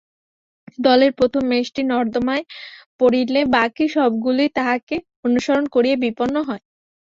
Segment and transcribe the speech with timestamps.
[0.79, 2.43] দলের প্রথম মেষটি নর্দমায়
[2.99, 4.95] পড়িলে বাকী সবগুলি তাহাকে
[5.25, 6.63] অনুসরণ করিয়া বিপন্ন হয়।